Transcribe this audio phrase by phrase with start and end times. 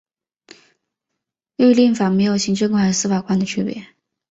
[1.57, 3.85] 律令法没有行政官和司法官的区别。